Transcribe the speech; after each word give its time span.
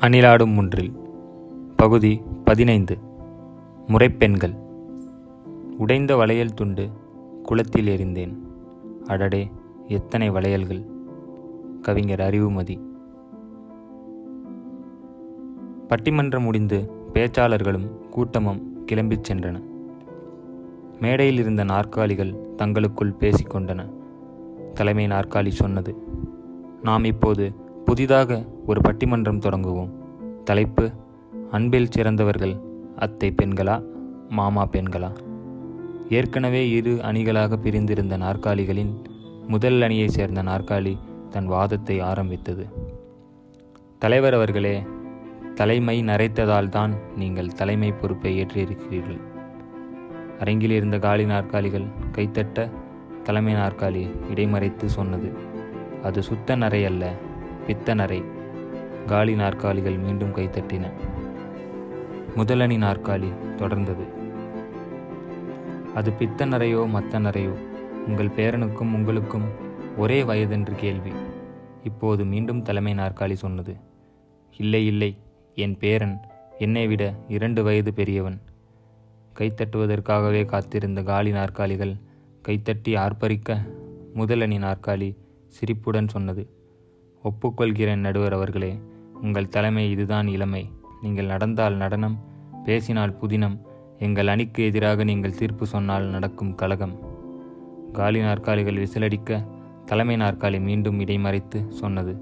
அணிலாடும் 0.00 0.54
முன்றில். 0.54 0.92
பகுதி 1.76 2.22
பதினைந்து. 2.44 2.98
முறைப்பெண்கள். 3.86 4.54
உடைந்த 5.78 6.16
வளையல் 6.16 6.54
துண்டு 6.54 6.88
குளத்தில் 7.42 7.86
எறிந்தேன். 7.86 8.34
அடடே 9.06 9.50
எத்தனை 9.88 10.30
வளையல்கள். 10.30 10.84
கவிஞர் 11.82 12.20
அறிவுமதி. 12.20 12.80
பட்டிமன்றம் 15.88 16.42
முடிந்து 16.42 16.90
பேச்சாளர்களும் 17.12 18.08
கூட்டமும் 18.10 18.86
கிளம்பிச் 18.92 19.24
சென்றன. 19.32 19.62
மேடையில் 21.00 21.38
இருந்த 21.38 21.64
நாற்காலிகள் 21.64 22.34
தங்களுக்குள் 22.56 23.14
பேசிக்கொண்டன 23.20 23.90
தலைமை 24.74 25.06
நாற்காலி 25.06 25.48
சொன்னது 25.48 25.94
நாம் 26.82 27.04
இப்போது 27.04 27.54
புதிதாக 27.84 28.44
ஒரு 28.66 28.80
பட்டிமன்றம் 28.80 29.38
தொடங்குவோம். 29.38 29.90
தலைப்பு 30.44 30.90
அன்பில் 31.50 31.90
சிறந்தவர்கள் 31.90 32.54
அத்தை 32.96 33.34
பெண்களா 33.42 33.82
மாமா 34.28 34.66
பெண்களா? 34.66 35.16
ஏற்கனவே 36.08 36.70
இரு 36.70 36.90
அணிகளாக 36.90 37.56
பிரிந்திருந்த 37.56 38.16
நாற்காலிகளின் 38.16 38.92
முதல் 39.46 39.80
அணியைச் 39.80 40.16
சேர்ந்த 40.16 40.42
நாற்காலி 40.42 40.98
தன் 41.30 41.46
வாதத்தை 41.46 42.00
ஆரம்பித்தது. 42.00 42.66
தலைவர் 43.98 44.34
அவர்களே 44.34 44.82
தலைமை 45.54 46.02
நரைத்ததால் 46.02 46.68
தான் 46.68 46.94
நீங்கள் 47.16 47.52
தலைமை 47.52 47.92
பொறுப்பை 47.92 48.40
ஏற்றிருக்கிறீர்கள். 48.42 49.20
அரங்கில் 50.38 50.70
இருந்த 50.70 50.98
காலி 50.98 51.24
நாற்காலிகள் 51.24 51.86
கைத்தட்ட 52.12 52.70
தலைமை 53.22 53.54
நாற்காலி 53.54 54.10
இடைமறைத்து 54.34 54.84
சொன்னது. 54.84 55.32
அது 56.02 56.22
சுத்த 56.22 56.54
நரை 56.54 56.84
அல்ல. 56.84 57.12
பித்தனரை. 57.66 58.24
காலி 59.06 59.34
நாற்காலிகள் 59.34 59.98
மீண்டும் 59.98 60.34
கைத்தட்டின 60.34 60.90
முதலணி 62.34 62.76
நாற்காலி 62.76 63.32
தொடர்ந்தது. 63.56 64.04
அது 65.94 66.10
பித்தனரையோ 66.10 66.86
மத்தனரையோ? 66.86 67.52
உங்கள் 68.06 68.28
பேரனுக்கும் 68.28 68.94
உங்களுக்கும் 68.94 69.42
ஒரே 69.96 70.22
வயதென்று 70.22 70.74
கேள்வி. 70.74 71.12
இப்போது 71.82 72.24
மீண்டும் 72.24 72.62
தலைமை 72.62 72.94
நாற்காலி 72.94 73.32
சொன்னது. 73.32 73.76
இல்லை 74.58 74.86
இல்லை. 74.86 75.16
என் 75.54 75.76
பேரன் 75.76 76.20
என்னை 76.58 76.86
விட 76.86 77.14
இரண்டு 77.28 77.62
வயது 77.62 77.94
பெரியவன். 77.94 78.40
கைத்தட்டுவதற்காகவே 79.38 80.44
காத்திருந்த 80.44 81.02
காலி 81.02 81.30
நாற்காலிகள் 81.30 81.94
கைத்தட்டி 82.48 82.96
ஆர்ப்பரிக்க 82.96 83.58
முதலணி 84.14 84.58
நாற்காலி 84.58 85.16
சிரிப்புடன் 85.48 86.08
சொன்னது. 86.08 86.53
ஒப்புக்கொள்கிறேன் 87.28 88.04
நடுவர் 88.06 88.32
அவர்களே 88.32 88.78
உங்கள் 89.22 89.48
தலைமை 89.48 89.90
இதுதான் 89.90 90.26
இளமை. 90.26 90.70
நீங்கள் 91.02 91.26
நடந்தால் 91.26 91.74
நடனம் 91.74 92.16
பேசினால் 92.64 93.18
புதினம் 93.22 93.56
எங்கள் 93.98 94.26
அணிக்கு 94.26 94.64
எதிராக 94.64 95.04
நீங்கள் 95.04 95.34
தீர்ப்பு 95.34 95.66
சொன்னால் 95.66 96.02
நடக்கும் 96.04 96.54
கலகம். 96.54 96.94
காலி 97.92 98.20
நாற்காலிகள் 98.20 98.80
விசிலடிக்க 98.84 99.40
தலைமை 99.84 100.16
நாற்காலி 100.16 100.60
மீண்டும் 100.60 101.00
இடைமறைத்து 101.00 101.68
சொன்னது. 101.68 102.14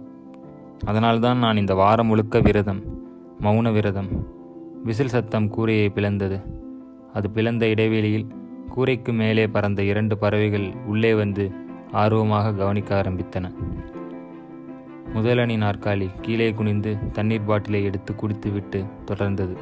அதனால்தான் 0.85 1.39
நான் 1.39 1.57
இந்த 1.57 1.75
வாரம் 1.75 2.07
முழுக்க 2.07 2.41
விரதம் 2.41 2.83
மௌன 3.41 3.73
விரதம் 3.73 4.11
விசில் 4.85 5.09
சத்தம் 5.09 5.49
கூரையை 5.49 5.89
பிளந்தது. 5.89 6.39
அது 7.13 7.31
பிளந்த 7.31 7.67
இடைவெளியில் 7.67 8.31
கூரைக்கு 8.77 9.13
மேலே 9.13 9.47
பறந்த 9.47 9.83
இரண்டு 9.83 10.19
பறவைகள் 10.19 10.69
உள்ளே 10.87 11.15
வந்து 11.15 11.51
ஆர்வமாக 11.93 12.53
கவனிக்க 12.53 13.03
ஆரம்பித்தன. 13.03 13.51
முதலணி 15.15 15.57
நாற்காலி 15.57 16.11
கீழே 16.21 16.53
குனிந்து 16.53 16.97
தண்ணீர் 17.13 17.45
பாட்டிலை 17.45 17.85
எடுத்து 17.85 18.15
குடித்துவிட்டு 18.15 18.85
தொடர்ந்தது. 19.11 19.55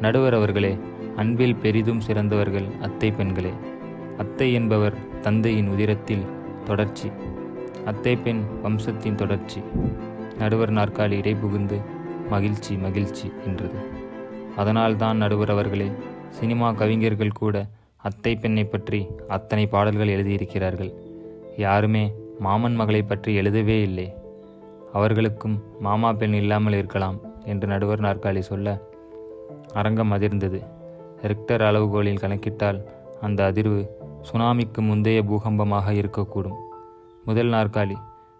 நடுவர் 0.00 0.34
அவர்களே 0.34 0.78
அன்பில் 1.16 1.56
பெரிதும் 1.56 2.00
சிறந்தவர்கள் 2.00 2.68
அத்தை 2.80 3.10
பெண்களே. 3.10 3.52
அத்தை 4.18 4.52
என்பவர் 4.52 4.96
தந்தையின் 5.20 5.68
உதிரத்தில் 5.68 6.26
தொடர்ச்சி. 6.64 7.10
அத்தை 7.84 8.16
பெண் 8.16 8.42
வம்சத்தின் 8.62 9.14
தொடர்ச்சி. 9.14 9.60
நடுவர் 10.38 10.72
நாற்காலி 10.72 11.16
இடைபுகுந்து 11.18 11.78
மகிழ்ச்சி 12.28 12.76
மகிழ்ச்சி 12.76 13.32
என்றது. 13.46 13.78
அதனால்தான் 14.56 15.16
நடுவர் 15.16 15.50
அவர்களே 15.50 15.88
சினிமா 16.30 16.72
கவிஞர்கள் 16.72 17.30
கூட 17.32 17.68
அத்தை 17.96 18.36
பெண்ணை 18.36 18.64
பற்றி 18.64 19.06
அத்தனை 19.28 19.66
பாடல்கள் 19.66 20.14
எழுதியிருக்கிறார்கள். 20.16 20.92
யாருமே 21.56 22.12
மாமன் 22.40 22.74
மகளை 22.74 23.02
பற்றி 23.02 23.34
எழுதவே 23.34 23.82
இல்லை. 23.82 24.08
அவர்களுக்கும் 24.92 25.56
மாமா 25.80 26.12
பெண் 26.12 26.32
இல்லாமல் 26.32 26.72
இருக்கலாம் 26.72 27.20
என்று 27.44 27.66
நடுவர் 27.68 28.00
நாற்காலி 28.00 28.38
சொல்ல 28.38 28.82
அரங்கம் 29.74 30.12
அதிர்ந்தது. 30.12 30.60
ரெக்டர் 31.22 31.62
அளவுகோலில் 31.62 32.20
கணக்கிட்டால் 32.20 32.78
அந்த 33.20 33.52
அதிர்வு 33.52 33.80
சுனாமிக்கு 34.22 34.80
முந்தைய 34.80 35.22
பூகம்பமாக 35.22 35.92
இருக்கக்கூடும். 35.92 36.58
முதல் 37.24 37.48
நாற்காலி 37.48 37.96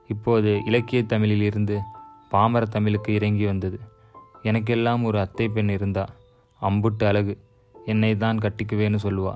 இப்போது 0.06 0.60
இலக்கிய 0.64 1.02
தமிழில் 1.02 1.42
இருந்து 1.42 1.78
பாமர 2.28 2.64
தமிழுக்கு 2.64 3.14
இறங்கி 3.14 3.46
வந்தது. 3.46 3.78
எனக்கெல்லாம் 4.42 5.04
ஒரு 5.04 5.20
அத்தை 5.20 5.48
பெண் 5.48 5.68
இருந்தா 5.68 6.04
அம்புட்டு 6.62 7.04
அழகு 7.04 7.38
என்னை 7.74 8.16
தான் 8.16 8.38
கட்டிக்குவேன்னு 8.38 8.98
சொல்லுவா. 9.02 9.34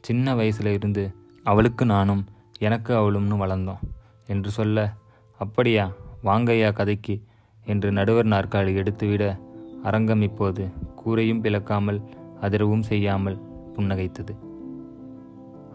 சின்ன 0.00 0.34
வயசுல 0.34 0.72
இருந்து 0.72 1.14
அவளுக்கு 1.44 1.84
நானும் 1.84 2.26
எனக்கு 2.58 2.92
அவளும்னு 2.94 3.36
வளர்ந்தோம் 3.36 3.84
என்று 4.26 4.50
சொல்ல 4.50 4.94
அப்படியா? 5.40 5.92
வாங்கையா 6.24 6.72
கதைக்கு 6.72 7.22
என்று 7.64 7.92
நடுவர் 7.92 8.26
நாற்காலி 8.26 8.74
எடுத்துவிட 8.74 9.38
அரங்கம் 9.82 10.20
இப்போது 10.20 10.68
கூரையும் 11.04 11.42
பிளக்காமல் 11.42 12.02
அதிரவும் 12.40 12.80
செய்யாமல் 12.80 13.38
புன்னகைத்தது. 13.74 14.36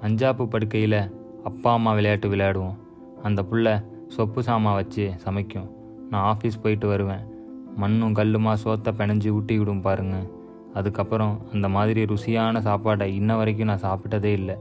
அஞ்சாப்பு 0.01 0.45
படுக்கையில் 0.45 1.13
அப்பா 1.43 1.73
அம்மா 1.73 1.93
விளையாட்டு 1.93 2.29
விளையாடுவோம். 2.29 2.77
அந்த 3.23 3.41
புள்ள 3.41 3.85
சொப்பு 4.17 4.39
சாமா 4.39 4.73
வச்சு 4.73 5.11
சமைக்கும். 5.17 5.71
நான் 6.09 6.35
ஆஃபீஸ் 6.35 6.61
போயிட்டு 6.61 6.87
வருவேன். 6.87 7.25
மண்ணும் 7.75 8.15
கல்லுமா 8.15 8.53
சோத்தை 8.63 8.91
பிணைஞ்சு 8.97 9.27
ஊட்டி 9.27 9.57
விடும் 9.57 9.81
பாருங்க. 9.81 10.29
அதுக்கப்புறம் 10.73 11.41
அந்த 11.53 11.69
மாதிரி 11.69 12.03
ருசியான 12.03 12.61
சாப்பாடை 12.61 13.01
இன்ன 13.01 13.35
வரைக்கும் 13.35 13.67
நான் 13.67 13.83
சாப்பிட்டதே 13.83 14.23
இல்லை. 14.23 14.55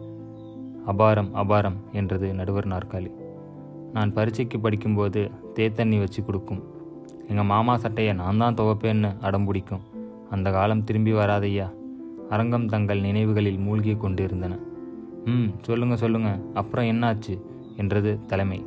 அபாரம் 0.86 1.30
அபாரம் 1.34 1.76
என்றது 1.92 2.34
நடுவர் 2.34 2.68
நாற்காலி. 2.68 3.10
நான் 3.92 4.12
பரீட்சைக்கு 4.12 4.60
படிக்கும்போது 4.60 5.30
தேத்தண்ணி 5.54 5.98
வச்சு 5.98 6.24
கொடுக்கும். 6.24 6.62
எங்கள் 7.28 7.44
மாமா 7.44 7.76
சட்டையை 7.76 8.14
நான் 8.14 8.38
தான் 8.38 8.54
துவப்பேன்னு 8.54 9.20
அடம் 9.20 9.44
பிடிக்கும். 9.44 9.80
அந்த 10.30 10.50
காலம் 10.50 10.84
திரும்பி 10.84 11.12
வராதையா? 11.12 11.70
அரங்கம் 12.30 12.66
தங்கள் 12.66 13.00
நினைவுகளில் 13.00 13.58
மூழ்கி 13.58 13.96
கொண்டிருந்தன. 13.96 14.58
ம் 15.24 15.48
சொல்லுங்க 15.62 15.96
சொல்லுங்க. 15.96 16.40
அப்புறம் 16.54 16.84
என்னாச்சு? 16.84 17.40
என்றது 17.76 18.20
தலைமை. 18.26 18.66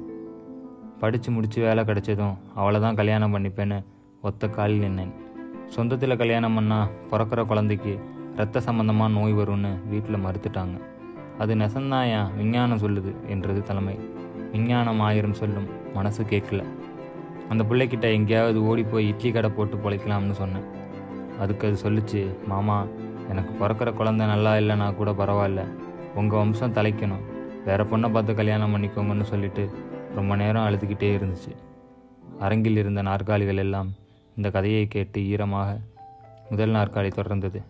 படித்து 0.99 1.31
முடித்து 1.31 1.61
வேலை 1.61 1.83
கிடைச்சதும் 1.83 2.35
அவளை 2.55 2.81
தான் 2.81 2.95
கல்யாணம் 2.95 3.35
பண்ணிப்பேன்னு 3.35 3.83
ஒத்த 4.21 4.47
காலில் 4.47 4.79
நின்னேன். 4.79 5.13
சொந்தத்தில் 5.75 6.17
கல்யாணம் 6.17 6.59
பண்ணால் 6.59 6.89
பிறக்கிற 7.11 7.45
குழந்தைக்கு 7.45 7.99
ரத்த 8.35 8.61
சம்பந்தமாக 8.61 9.13
நோய் 9.13 9.33
வரும்னு 9.33 9.71
வீட்டில் 9.89 10.23
மறுத்துட்டாங்க. 10.25 10.77
அது 11.39 11.55
நெசந்தாயா? 11.55 12.35
விஞ்ஞானம் 12.35 12.77
சொல்லுது 12.77 13.15
என்றது 13.27 13.61
தலைமை. 13.61 13.99
விஞ்ஞானம் 14.53 14.99
ஆயிரம் 14.99 15.33
சொல்லும் 15.33 15.67
மனசு 15.93 16.23
கேட்கல. 16.23 16.63
அந்த 17.49 17.63
பிள்ளைக்கிட்ட 17.63 18.01
எங்கேயாவது 18.01 18.63
ஓடி 18.63 18.83
போய் 18.83 19.07
இட்லி 19.07 19.31
கடை 19.31 19.49
போட்டு 19.49 19.75
பொழைக்கலாம்னு 19.75 20.31
சொன்னேன். 20.31 20.67
அதுக்கு 21.39 21.67
அது 21.67 21.77
சொல்லுச்சு 21.83 22.45
மாமா 22.47 22.85
எனக்கு 23.29 23.53
பிறக்கிற 23.59 23.93
குழந்தை 23.93 24.25
நல்லா 24.25 24.53
இல்லைனா 24.55 24.95
கூட 24.95 25.11
பரவாயில்ல. 25.11 25.61
உங்கள் 26.15 26.39
வம்சம் 26.39 26.73
தலைக்கணும். 26.73 27.23
வேற 27.65 27.83
பொண்ணை 27.83 28.11
பார்த்து 28.11 28.35
கல்யாணம் 28.35 28.75
பண்ணிக்கோங்கன்னு 28.75 29.21
சொல்லிட்டு 29.21 29.69
ரொம்ப 30.15 30.35
நேரம் 30.35 30.67
அழுதுகிட்டே 30.67 31.09
இருந்துச்சு. 31.17 31.51
அரங்கில் 32.39 32.77
இருந்த 32.77 33.01
நாற்காலிகள் 33.01 33.57
எல்லாம் 33.57 33.89
இந்த 34.35 34.51
கதையை 34.51 34.87
கேட்டு 34.87 35.27
ஈரமாக 35.27 35.79
முதல் 36.49 36.69
நாற்காலி 36.69 37.11
தொடர்ந்தது. 37.19 37.63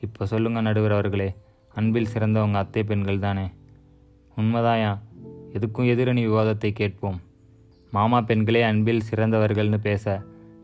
இப்போ 0.00 0.26
சொல்லுங்கள் 0.26 0.62
நடுவர் 0.62 0.92
அவர்களே 0.92 1.34
அன்பில் 1.74 2.12
சிறந்தவங்க 2.14 2.54
அத்தை 2.54 2.84
பெண்கள் 2.84 3.18
தானே. 3.18 3.46
உண்மைதாயா? 4.36 4.98
எதுக்கும் 5.54 5.90
எதிரணி 5.92 6.22
விவாதத்தை 6.28 6.70
கேட்போம். 6.72 7.18
மாமா 7.92 8.18
பெண்களே 8.20 8.62
அன்பில் 8.62 9.06
சிறந்தவர்கள்னு 9.10 9.78
பேச 9.86 10.04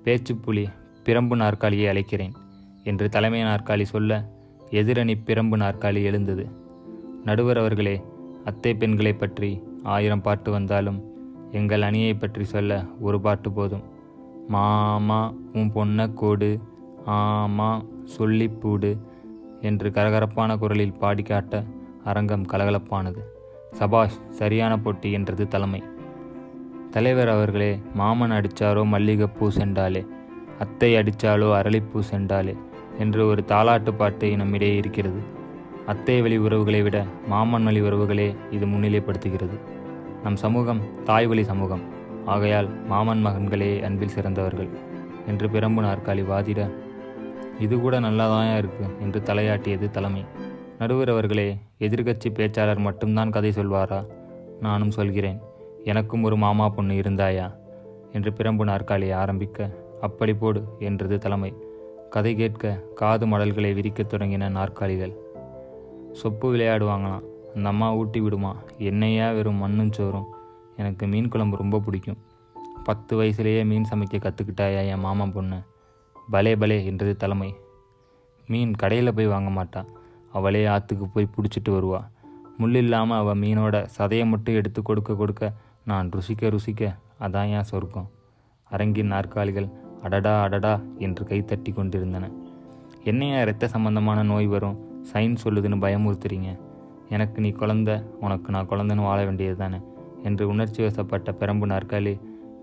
பேச்சுப்புலி 0.04 0.64
பிரம்பு 1.06 1.36
நாற்காலியை 1.42 1.86
அழைக்கிறேன் 1.92 2.34
என்று 2.82 3.06
தலைமை 3.08 3.40
நாற்காலி 3.42 3.84
சொல்ல 3.92 4.20
எதிரணி 4.80 5.14
பிரம்பு 5.26 5.56
நாற்காலி 5.62 6.02
எழுந்தது. 6.02 6.44
நடுவர் 7.24 7.60
அவர்களே 7.62 7.96
அத்தை 8.44 8.72
பெண்களை 8.74 9.12
பற்றி 9.14 9.50
ஆயிரம் 9.94 10.22
பாட்டு 10.22 10.50
வந்தாலும் 10.50 11.00
எங்கள் 11.50 11.82
அணியை 11.82 12.14
பற்றி 12.14 12.44
சொல்ல 12.44 12.80
ஒரு 13.00 13.18
பாட்டு 13.20 13.48
போதும். 13.52 13.84
மாமா 14.48 15.20
உன் 15.52 15.70
பொண்ண 15.74 16.06
கோடு 16.14 16.50
ஆமா 17.18 17.70
சொல்லிப்பூடு 18.16 18.90
என்று 19.60 19.88
கரகரப்பான 19.90 20.58
குரலில் 20.58 20.98
பாடி 21.02 21.22
காட்ட 21.22 21.62
அரங்கம் 22.04 22.48
கலகலப்பானது. 22.52 23.22
சபாஷ் 23.78 24.16
சரியான 24.38 24.72
போட்டி 24.84 25.08
என்றது 25.18 25.44
தலைமை. 25.54 25.80
தலைவர் 26.90 27.30
அவர்களே 27.32 27.70
மாமன் 28.00 28.34
அடிச்சாரோ 28.36 28.82
மல்லிகைப்பூ 28.92 29.46
சென்றாலே 29.58 30.02
அத்தை 30.64 30.90
அடிச்சாலோ 31.00 31.48
அரளிப்பூ 31.58 32.00
சென்றாலே 32.10 32.54
என்று 33.02 33.22
ஒரு 33.30 33.42
தாலாட்டு 33.52 33.92
பாட்டு 34.00 34.28
நம்மிடையே 34.40 34.76
இருக்கிறது. 34.82 35.20
அத்தை 35.92 36.16
வழி 36.24 36.36
உறவுகளை 36.44 36.80
விட 36.86 36.98
மாமன் 37.32 37.66
வழி 37.68 37.80
உறவுகளே 37.86 38.28
இது 38.56 38.66
முன்னிலைப்படுத்துகிறது 38.66 39.56
நம் 40.24 40.38
சமூகம் 40.44 40.80
தாய் 41.08 41.28
வழி 41.30 41.44
சமூகம். 41.50 41.84
ஆகையால் 42.34 42.68
மாமன் 42.92 43.24
மகன்களே 43.26 43.72
அன்பில் 43.88 44.14
சிறந்தவர்கள் 44.16 44.70
என்று 45.30 45.46
பிரம்பு 45.54 45.82
நாற்காலி 45.86 46.22
வாதிட 46.30 46.60
இது 47.64 47.74
கூட 47.82 47.94
நல்லாதான் 48.06 48.56
இருக்கு 48.60 48.86
என்று 49.04 49.18
தலையாட்டியது 49.28 49.88
தலைமை. 49.96 50.22
நடுவர் 50.78 51.08
அவர்களே 51.08 51.58
எதிர்க்கட்சி 51.78 52.28
பேச்சாளர் 52.28 52.78
மட்டும்தான் 52.78 53.30
கதை 53.30 53.50
சொல்வாரா? 53.50 54.06
நானும் 54.60 54.90
சொல்கிறேன். 54.90 55.40
எனக்கும் 55.84 56.22
ஒரு 56.22 56.36
மாமா 56.36 56.68
பொண்ணு 56.68 56.92
இருந்தாயா? 56.92 57.54
என்று 58.12 58.30
பிரம்பு 58.30 58.64
நாற்காலியை 58.64 59.16
ஆரம்பிக்க 59.16 59.70
அப்படி 60.00 60.34
போடு 60.34 60.64
என்றது 60.78 61.18
தலைமை. 61.18 61.54
கதை 62.10 62.34
கேட்க 62.34 62.82
காது 62.94 63.26
மடல்களை 63.26 63.74
விரிக்கத் 63.74 64.14
தொடங்கின 64.14 64.50
நாற்காலிகள். 64.50 65.16
சொப்பு 66.22 66.44
விளையாடுவாங்களாம். 66.44 67.22
அந்த 67.54 67.68
அம்மா 67.68 67.94
ஊட்டி 67.94 68.20
விடுமா? 68.20 68.56
என்னையா 68.78 69.32
வெறும் 69.32 69.54
மண்ணும் 69.54 69.92
சோறும்? 69.92 70.26
எனக்கு 70.76 71.06
மீன் 71.06 71.28
குழம்பு 71.28 71.56
ரொம்ப 71.56 71.78
பிடிக்கும். 71.78 72.18
பத்து 72.84 73.22
வயசுலேயே 73.22 73.64
மீன் 73.64 73.86
சமைக்க 73.90 74.12
கற்றுக்கிட்டாயா 74.12 74.88
என் 74.88 74.98
மாமா 74.98 75.26
பொண்ணு? 75.26 75.60
பலே 76.30 76.56
பலே 76.56 76.84
என்றது 76.84 77.16
தலைமை. 77.16 77.54
மீன் 78.46 78.74
கடையில் 78.74 79.14
போய் 79.14 79.26
வாங்க 79.26 79.64
மாட்டா. 79.64 79.84
அவளே 80.38 80.62
ஆற்றுக்கு 80.66 81.06
போய் 81.06 81.32
பிடிச்சிட்டு 81.34 81.70
வருவா. 81.76 82.00
முள் 82.58 82.74
இல்லாமல் 82.74 83.18
அவள் 83.18 83.40
மீனோட 83.42 83.76
சதையை 83.96 84.26
மட்டும் 84.26 84.54
எடுத்து 84.54 84.80
கொடுக்க 84.82 85.14
கொடுக்க 85.14 85.52
நான் 85.84 86.10
ருசிக்க 86.16 86.50
ருசிக்க 86.54 86.82
அதான் 87.20 87.50
ஏன் 87.56 87.68
சொர்க்கம். 87.70 88.08
அரங்கின் 88.70 89.12
நாற்காலிகள் 89.12 89.68
அடடா 90.02 90.34
அடடா 90.42 90.74
என்று 90.98 91.22
கைத்தட்டி 91.24 91.70
கொண்டிருந்தன. 91.74 92.30
என்னையா 93.04 93.38
இரத்த 93.40 93.68
சம்பந்தமான 93.68 94.22
நோய் 94.22 94.46
வரும்? 94.46 94.76
சைன் 95.12 95.34
சொல்லுதுன்னு 95.44 95.78
பயமுறுத்துறீங்க. 95.84 96.50
எனக்கு 97.08 97.38
நீ 97.40 97.50
குழந்த 97.50 97.90
உனக்கு 98.20 98.50
நான் 98.50 98.70
குழந்தைன்னு 98.70 99.08
வாழ 99.08 99.18
வேண்டியது 99.24 99.56
தானே 99.56 99.78
என்று 100.22 100.44
உணர்ச்சி 100.48 100.80
வசப்பட்ட 100.82 101.30
பெரம்பு 101.40 101.66
நாற்காலி 101.72 102.14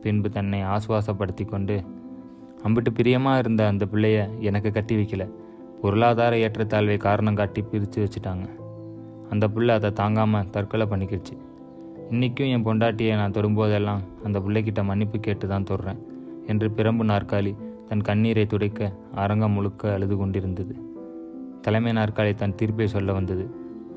பின்பு 0.03 0.29
தன்னை 0.29 0.59
ஆசுவாசப்படுத்தி 0.73 1.45
கொண்டு 1.45 1.75
அம்பிட்டு 2.63 2.91
பிரியமாக 2.93 3.41
இருந்த 3.43 3.61
அந்த 3.67 3.83
பிள்ளைய 3.91 4.17
எனக்கு 4.39 4.69
கட்டி 4.71 4.95
வைக்கல. 4.95 5.25
பொருளாதார 5.81 6.33
ஏற்றத்தாழ்வை 6.45 6.97
காரணம் 7.05 7.37
காட்டி 7.39 7.61
பிரித்து 7.61 7.99
வச்சுட்டாங்க. 8.03 8.45
அந்த 9.29 9.45
பிள்ளை 9.47 9.73
அதை 9.75 9.89
தாங்காமல் 9.91 10.49
தற்கொலை 10.55 10.85
பண்ணிக்கிடுச்சு 10.87 11.35
இன்றைக்கும் 12.13 12.51
என் 12.53 12.65
பொண்டாட்டியை 12.65 13.13
நான் 13.15 13.31
தொடும்போதெல்லாம் 13.31 14.01
அந்த 14.23 14.37
பிள்ளைக்கிட்ட 14.39 14.81
மன்னிப்பு 14.83 15.17
கேட்டு 15.19 15.45
தான் 15.47 15.67
தொடுறேன் 15.69 16.01
என்று 16.47 16.67
பிரம்பு 16.77 17.03
நாற்காலி 17.11 17.53
தன் 17.89 18.01
கண்ணீரை 18.01 18.45
துடைக்க 18.45 18.91
அரங்கம் 19.15 19.51
முழுக்க 19.51 19.93
அழுது 19.93 20.15
கொண்டிருந்தது. 20.17 20.73
தலைமை 21.61 21.91
நாற்காலி 21.91 22.33
தன் 22.35 22.55
தீர்ப்பை 22.55 22.87
சொல்ல 22.87 23.11
வந்தது. 23.13 23.45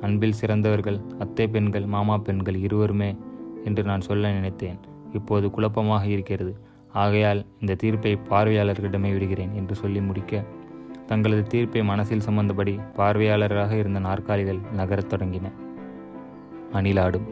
அன்பில் 0.00 0.38
சிறந்தவர்கள் 0.40 0.98
அத்தை 1.18 1.46
பெண்கள் 1.48 1.86
மாமா 1.86 2.16
பெண்கள் 2.18 2.58
இருவருமே 2.66 3.10
என்று 3.64 3.82
நான் 3.82 4.00
சொல்ல 4.00 4.32
நினைத்தேன். 4.32 4.78
இப்போது 5.12 5.46
குழப்பமாக 5.50 6.04
இருக்கிறது. 6.06 6.52
ஆகையால் 6.92 7.40
இந்த 7.60 7.74
தீர்ப்பை 7.74 8.12
பார்வையாளர்களிடமே 8.30 9.10
விடுகிறேன் 9.12 9.54
என்று 9.54 9.74
சொல்லி 9.74 10.00
முடிக்க 10.00 10.42
தங்களது 11.06 11.42
தீர்ப்பை 11.42 11.84
மனசில் 11.84 12.22
சுமந்தபடி 12.28 12.80
பார்வையாளராக 12.94 13.76
இருந்த 13.76 13.98
நாற்காலிகள் 13.98 14.58
நகரத் 14.72 15.12
தொடங்கின. 15.12 15.52
அணிலாடும் 16.72 17.26